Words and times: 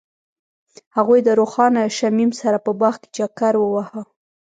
هغوی 0.95 1.19
د 1.23 1.29
روښانه 1.39 1.81
شمیم 1.97 2.31
سره 2.41 2.57
په 2.65 2.71
باغ 2.79 2.93
کې 3.01 3.07
چکر 3.17 3.53
وواهه. 3.59 4.01